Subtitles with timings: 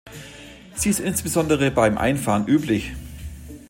[0.73, 2.93] Sie ist insbesondere beim Einfahren üblich.